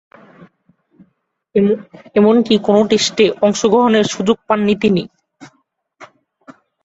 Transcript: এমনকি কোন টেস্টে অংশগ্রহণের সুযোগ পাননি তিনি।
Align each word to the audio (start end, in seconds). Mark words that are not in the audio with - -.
এমনকি 2.15 2.53
কোন 2.67 2.77
টেস্টে 2.89 3.25
অংশগ্রহণের 3.41 4.05
সুযোগ 4.05 4.37
পাননি 4.47 4.73
তিনি। 4.83 5.03